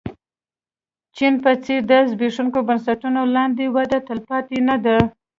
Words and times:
چین 1.15 1.33
په 1.43 1.51
څېر 1.63 1.81
تر 1.89 2.01
زبېښونکو 2.11 2.59
بنسټونو 2.67 3.21
لاندې 3.35 3.65
وده 3.75 3.97
تلپاتې 4.07 4.57
نه 4.67 4.75
ده. 4.85 4.97